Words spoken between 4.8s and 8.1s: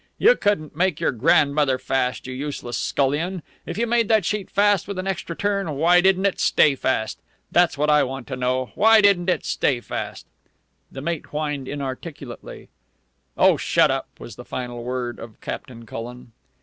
with an extra turn, why didn't it stay fast? That's what I